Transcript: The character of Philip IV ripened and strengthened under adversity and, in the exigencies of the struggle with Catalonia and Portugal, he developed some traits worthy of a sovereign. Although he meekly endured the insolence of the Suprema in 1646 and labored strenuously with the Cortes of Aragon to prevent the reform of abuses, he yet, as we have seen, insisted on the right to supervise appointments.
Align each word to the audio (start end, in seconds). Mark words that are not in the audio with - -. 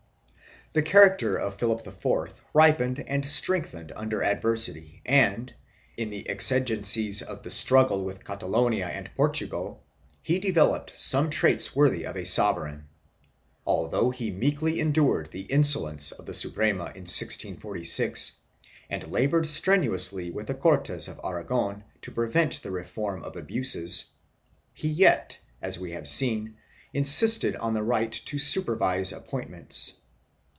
The 0.73 0.81
character 0.81 1.35
of 1.35 1.55
Philip 1.55 1.85
IV 1.85 2.39
ripened 2.53 3.03
and 3.05 3.25
strengthened 3.25 3.91
under 3.93 4.23
adversity 4.23 5.01
and, 5.05 5.51
in 5.97 6.11
the 6.11 6.29
exigencies 6.29 7.21
of 7.21 7.43
the 7.43 7.49
struggle 7.49 8.05
with 8.05 8.23
Catalonia 8.23 8.85
and 8.87 9.11
Portugal, 9.17 9.83
he 10.21 10.39
developed 10.39 10.95
some 10.97 11.29
traits 11.29 11.75
worthy 11.75 12.05
of 12.05 12.15
a 12.15 12.25
sovereign. 12.25 12.87
Although 13.67 14.11
he 14.11 14.31
meekly 14.31 14.79
endured 14.79 15.31
the 15.31 15.41
insolence 15.41 16.13
of 16.13 16.25
the 16.25 16.33
Suprema 16.33 16.85
in 16.85 17.03
1646 17.03 18.37
and 18.89 19.05
labored 19.11 19.47
strenuously 19.47 20.31
with 20.31 20.47
the 20.47 20.53
Cortes 20.53 21.09
of 21.09 21.19
Aragon 21.21 21.83
to 22.03 22.11
prevent 22.11 22.63
the 22.63 22.71
reform 22.71 23.23
of 23.23 23.35
abuses, 23.35 24.05
he 24.73 24.87
yet, 24.87 25.37
as 25.61 25.77
we 25.77 25.91
have 25.91 26.07
seen, 26.07 26.55
insisted 26.93 27.57
on 27.57 27.73
the 27.73 27.83
right 27.83 28.09
to 28.13 28.39
supervise 28.39 29.11
appointments. 29.11 29.97